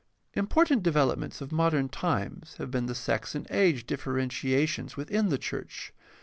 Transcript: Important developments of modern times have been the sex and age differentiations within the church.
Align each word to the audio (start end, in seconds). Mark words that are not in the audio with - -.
Important 0.33 0.81
developments 0.81 1.41
of 1.41 1.51
modern 1.51 1.87
times 1.87 2.55
have 2.57 2.71
been 2.71 2.87
the 2.87 2.95
sex 2.95 3.35
and 3.35 3.45
age 3.51 3.85
differentiations 3.85 4.97
within 4.97 5.29
the 5.29 5.37
church. 5.37 5.93